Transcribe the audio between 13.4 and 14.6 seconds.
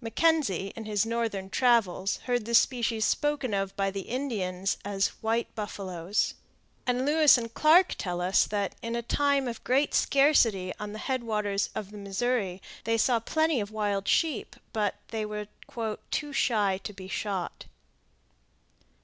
of wild sheep,